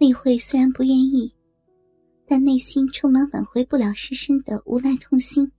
[0.00, 1.30] 丽慧虽然不愿意，
[2.26, 5.52] 但内心充满挽回不了失身的无奈痛心，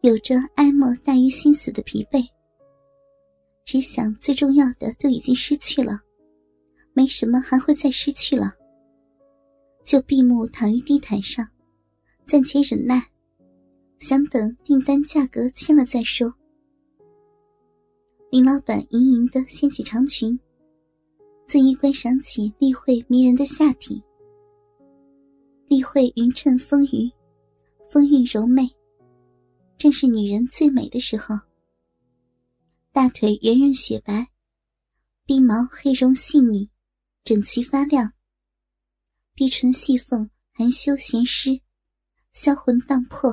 [0.00, 2.26] 有着哀莫大于心死的疲惫。
[3.66, 6.00] 只想最重要的都已经失去了，
[6.94, 8.54] 没什么还会再失去了，
[9.84, 11.46] 就闭目躺于地毯上，
[12.24, 13.06] 暂且忍耐，
[13.98, 16.32] 想等订单价格签了再说。
[18.30, 20.40] 林老板盈盈的掀起长裙。
[21.48, 24.02] 恣意观赏起丽慧迷人的下体，
[25.66, 27.12] 丽慧匀称丰腴，
[27.90, 28.66] 风韵柔媚，
[29.76, 31.38] 正是女人最美的时候。
[32.90, 34.26] 大腿圆润雪白，
[35.26, 36.70] 鼻毛黑绒细密，
[37.24, 38.12] 整齐发亮。
[39.34, 41.60] 鼻唇细缝含羞咸湿，
[42.32, 43.30] 销魂荡魄。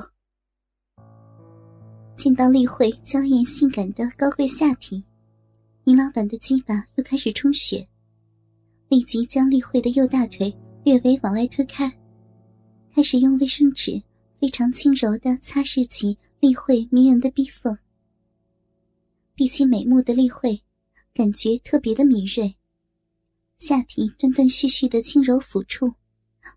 [2.16, 5.02] 见到丽慧娇艳性感的高贵下体，
[5.84, 7.86] 林老板的鸡巴又开始充血。
[8.90, 10.52] 立即将丽慧的右大腿
[10.82, 11.88] 略微往外推开，
[12.92, 14.02] 开始用卫生纸
[14.40, 17.78] 非常轻柔的擦拭起丽慧迷人的逼缝。
[19.36, 20.60] 闭起美目的丽慧，
[21.14, 22.52] 感觉特别的敏锐，
[23.58, 25.94] 下体断断续续的轻柔抚触，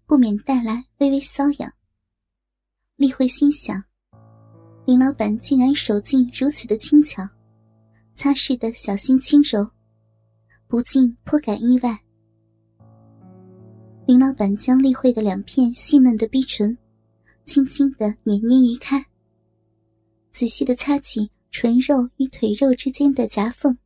[0.08, 1.72] 不免带来微微瘙痒。
[2.96, 3.84] 丽慧心想：
[4.88, 7.30] 林老板竟然手劲如此的轻巧，
[8.16, 9.70] 擦拭的小心轻柔，
[10.68, 12.00] 不禁颇感意外。
[14.06, 16.78] 林老板将丽慧的两片细嫩的逼唇，
[17.46, 19.06] 轻轻的捻捏移开，
[20.34, 23.78] 仔细的擦起唇肉与腿肉之间的夹缝。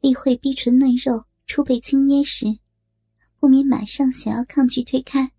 [0.00, 2.58] 丽慧逼唇嫩肉初被轻捏时，
[3.38, 5.30] 不免马上想要抗拒推开，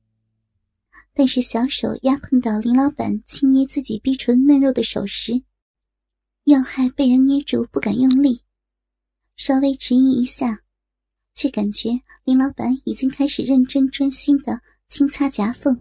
[1.13, 5.43] 但是小手压碰到林老板轻捏自己逼唇嫩肉的手时，
[6.45, 8.43] 要害被人捏住不敢用力，
[9.35, 10.61] 稍微迟疑一下。
[11.35, 11.89] 却感觉
[12.23, 15.79] 林老板已经开始认真专心的轻擦夹缝，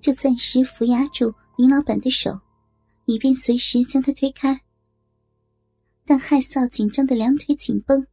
[0.00, 2.38] 就暂时扶压住林老板的手，
[3.06, 4.60] 以便随时将他推开。
[6.04, 8.06] 但害臊紧张的两腿紧绷，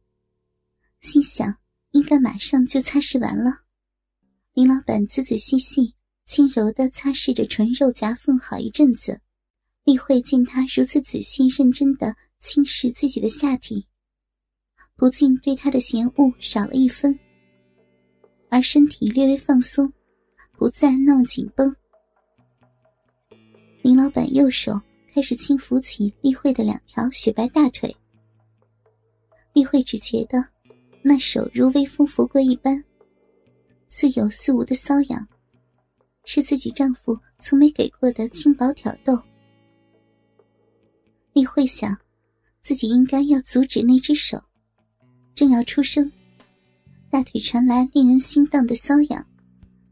[1.00, 1.56] 心想
[1.90, 3.62] 应该马上就擦拭完了。
[4.54, 5.94] 林老板仔仔细细、
[6.24, 9.20] 轻柔的擦拭着唇肉夹缝好一阵子，
[9.84, 13.86] 丽慧见他如此仔细认真的轻视自己的下体。
[15.02, 17.18] 不禁对他的嫌恶少了一分，
[18.48, 19.92] 而身体略微放松，
[20.56, 21.74] 不再那么紧绷。
[23.82, 24.80] 林老板右手
[25.12, 27.92] 开始轻抚起丽慧的两条雪白大腿，
[29.54, 30.38] 丽慧只觉得
[31.02, 32.80] 那手如微风拂过一般，
[33.88, 35.26] 似有似无的瘙痒，
[36.24, 39.18] 是自己丈夫从没给过的轻薄挑逗。
[41.32, 41.98] 丽慧想，
[42.62, 44.40] 自己应该要阻止那只手。
[45.34, 46.10] 正要出声，
[47.10, 49.26] 大腿传来令人心荡的瘙痒，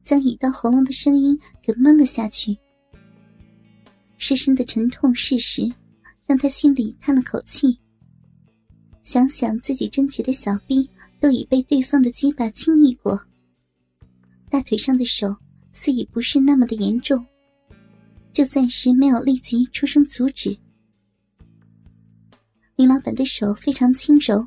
[0.02, 2.56] 将已到喉咙的声音给闷了下去。
[4.18, 5.72] 失身的沉痛事实，
[6.26, 7.78] 让他心里叹了口气。
[9.02, 13.18] 想想自己贞洁的小臂都已被对方的鸡巴轻昵过，
[14.50, 15.34] 大腿上的手
[15.72, 17.26] 似已不是那么的严重，
[18.30, 20.56] 就暂时没有立即出声阻止。
[22.76, 24.46] 林老板的手非常轻柔。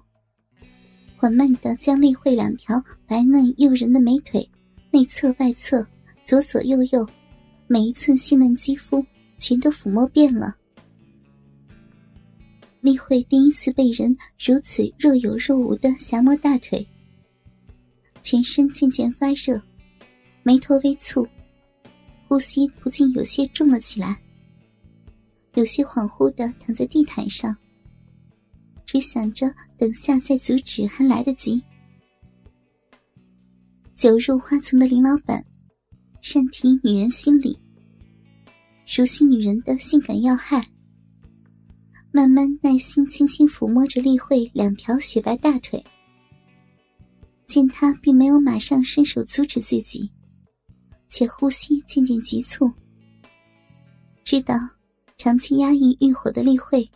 [1.24, 4.46] 缓慢的将丽慧两条白嫩诱人的美腿，
[4.92, 5.88] 内侧外侧、
[6.26, 7.08] 左左右右，
[7.66, 9.02] 每一寸细嫩肌肤
[9.38, 10.54] 全都抚摸遍了。
[12.82, 16.86] 丽慧第一次被人如此若有若无的狭摸大腿，
[18.22, 19.62] 全身渐渐发热，
[20.44, 21.26] 眉头微蹙，
[22.28, 24.22] 呼吸不禁有些重了起来，
[25.54, 27.56] 有些恍惚的躺在地毯上。
[28.94, 31.60] 只想着等下再阻止还来得及。
[33.96, 35.44] 酒入花丛的林老板，
[36.22, 37.58] 善体女人心理，
[38.86, 40.64] 熟悉女人的性感要害，
[42.12, 45.84] 慢慢耐心轻轻抚摸着丽慧两条雪白大腿。
[47.48, 50.08] 见她并没有马上伸手阻止自己，
[51.10, 52.72] 且呼吸渐渐急促，
[54.24, 54.54] 知道
[55.18, 56.88] 长期压抑欲火的丽慧。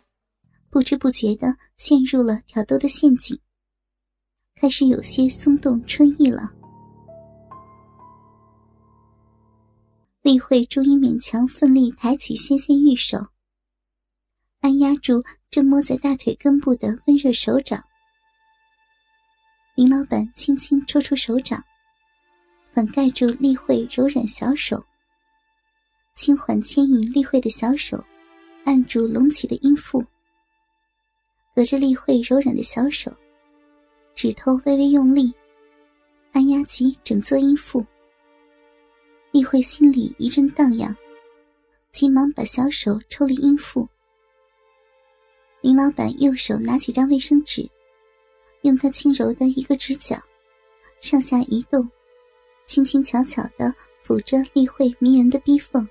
[0.70, 3.38] 不知不觉的陷入了挑逗的陷阱，
[4.54, 6.52] 开始有些松动春意了。
[10.20, 13.18] 丽慧终于勉强奋力抬起纤纤玉手，
[14.60, 17.82] 按压住正摸在大腿根部的温热手掌。
[19.74, 21.64] 林老板轻轻抽出手掌，
[22.74, 24.84] 反盖住丽慧柔软小手，
[26.14, 28.04] 轻缓牵引丽慧的小手，
[28.64, 30.04] 按住隆起的阴腹。
[31.58, 33.10] 隔着丽慧柔软的小手，
[34.14, 35.34] 指头微微用力，
[36.30, 37.84] 按压起整座阴腹。
[39.32, 40.96] 丽慧心里一阵荡漾，
[41.90, 43.88] 急忙把小手抽离阴腹。
[45.60, 47.68] 林老板右手拿起张卫生纸，
[48.62, 50.16] 用他轻柔的一个指角，
[51.00, 51.90] 上下移动，
[52.66, 55.84] 轻轻巧巧的抚着丽慧迷人的逼缝。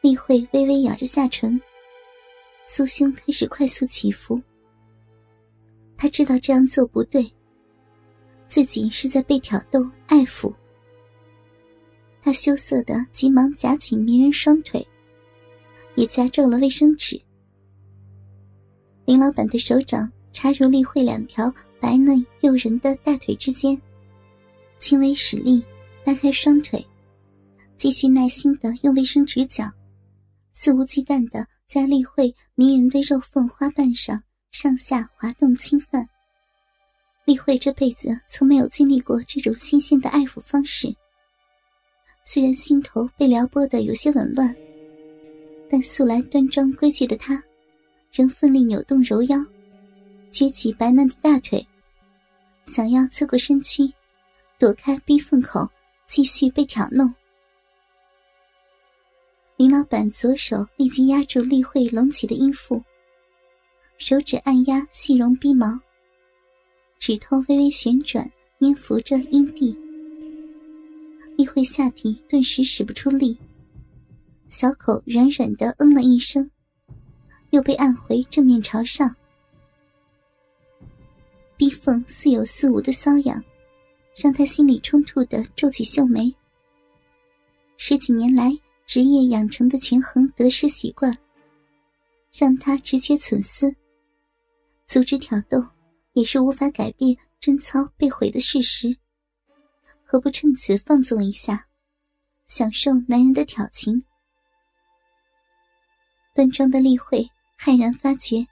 [0.00, 1.60] 丽慧微微咬着下唇，
[2.68, 4.40] 酥胸开始快速起伏。
[5.96, 7.32] 他知道这样做不对，
[8.48, 10.52] 自己是在被挑逗爱抚。
[12.20, 14.86] 他羞涩的急忙夹紧迷人双腿，
[15.94, 17.20] 也夹皱了卫生纸。
[19.04, 23.80] 林老板的手掌插入丽慧两条白嫩诱人的大腿之间，
[24.78, 25.64] 轻微使力，
[26.04, 26.84] 拉开双腿，
[27.78, 29.70] 继续耐心的用卫生纸角，
[30.52, 34.22] 肆无忌惮的在丽慧迷人的肉缝花瓣上
[34.52, 36.08] 上下滑动侵犯。
[37.24, 40.94] 丽慧这辈子从没有经历过这种新鲜的爱抚方式。
[42.24, 44.54] 虽然心头被撩拨的有些紊乱，
[45.68, 47.42] 但素来端庄规矩的他，
[48.12, 49.36] 仍奋力扭动柔腰，
[50.30, 51.66] 撅起白嫩的大腿，
[52.66, 53.92] 想要侧过身躯，
[54.56, 55.68] 躲开逼缝口，
[56.06, 57.12] 继续被挑弄。
[59.56, 62.82] 林老板左手立即压住丽慧隆起的阴腹，
[63.96, 65.80] 手指按压细绒逼毛，
[66.98, 68.30] 指头微微旋转，
[68.60, 69.74] 粘附着阴蒂。
[71.38, 73.38] 丽慧下体顿时使不出力，
[74.50, 76.50] 小口软软的嗯了一声，
[77.48, 79.16] 又被按回正面朝上。
[81.56, 83.42] 逼缝似有似无的瘙痒，
[84.14, 86.30] 让他心里冲突的皱起秀眉。
[87.78, 88.54] 十几年来
[88.86, 91.16] 职业养成的权衡得失习惯，
[92.32, 93.74] 让他直觉存思，
[94.86, 95.58] 阻止挑逗
[96.12, 98.96] 也是无法改变贞操被毁的事实。
[100.04, 101.66] 何不趁此放纵一下，
[102.46, 104.00] 享受男人的挑情？
[106.32, 107.28] 端庄的丽慧
[107.58, 108.46] 骇然发觉，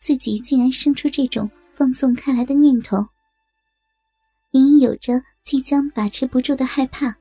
[0.00, 2.98] 自己竟然生出这种放纵开来的念头，
[4.52, 7.16] 隐隐有着即将把持不住的害怕。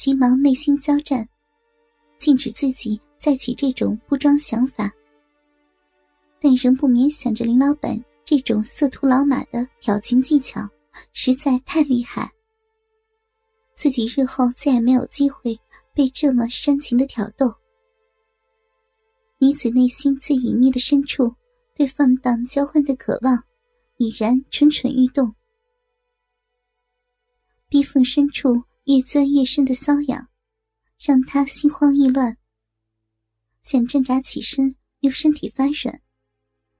[0.00, 1.28] 急忙内心交战，
[2.16, 4.90] 禁止自己再起这种不装想法，
[6.40, 10.66] 但仍不免想着林老板这种色图老马的挑情技巧。
[11.12, 12.32] 实在太厉害，
[13.74, 15.54] 自己日后再也没有机会
[15.92, 17.54] 被这么煽情的挑逗。
[19.36, 21.30] 女子内心最隐秘的深处，
[21.74, 23.38] 对放荡交欢的渴望
[23.98, 25.34] 已然蠢蠢欲动。
[27.68, 30.26] 逼缝深处越钻越深的瘙痒，
[30.98, 32.36] 让他心慌意乱。
[33.62, 35.94] 想挣扎起身，又身体发软；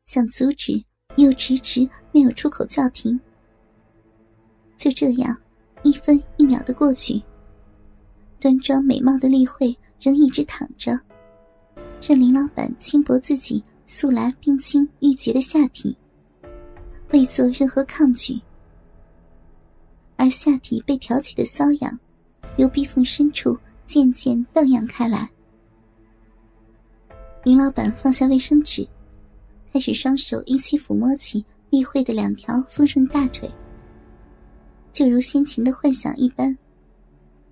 [0.06, 0.84] 想阻止，
[1.14, 3.20] 又迟迟没有出口叫停。
[4.76, 5.40] 就这样，
[5.84, 7.22] 一分一秒的过去。
[8.40, 10.98] 端庄美貌的丽慧仍一直躺着，
[12.02, 15.96] 任林老板轻薄自己素来冰清玉洁的下体，
[17.12, 18.36] 未做任何抗拒。
[20.30, 21.98] 下体被挑起的瘙痒，
[22.56, 25.28] 由壁缝深处渐渐荡漾开来。
[27.42, 28.86] 林老板放下卫生纸，
[29.72, 33.50] 开始双手一起抚摸起丽慧的两条丰润大腿。
[34.92, 36.56] 就如先前的幻想一般，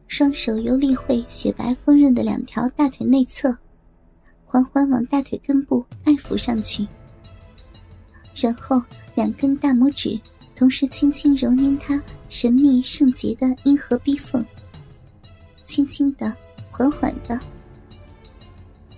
[0.06, 3.56] 双手由丽慧雪白丰润的两条大腿内侧，
[4.44, 6.86] 缓缓往大腿根部按抚上去，
[8.34, 8.82] 然后
[9.14, 10.20] 两根大拇指
[10.58, 14.44] 同时轻轻揉捏他神秘圣洁的阴核逼缝，
[15.66, 16.34] 轻轻的，
[16.68, 17.38] 缓缓的。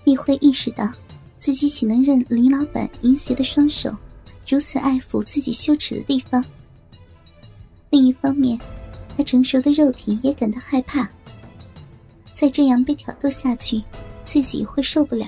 [0.04, 0.90] 丽慧意识到，
[1.38, 3.94] 自己岂能任林老板淫邪的双手
[4.48, 6.42] 如此爱抚自己羞耻的地方？
[7.90, 8.58] 另一方面，
[9.14, 11.06] 他成熟的肉体也感到害怕。
[12.32, 13.82] 再这样被挑逗下去，
[14.24, 15.26] 自己会受不了。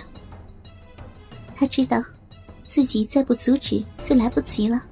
[1.55, 2.03] 他知道，
[2.67, 4.83] 自己再不阻止就来不及了。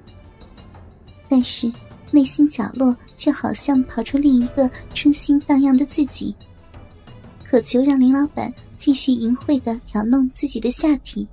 [1.33, 1.71] 但是，
[2.11, 6.35] 内心角落却好像跑出另一个春心荡漾的自己，
[7.45, 11.25] 渴求让林老板继续淫秽的挑弄自己的下体。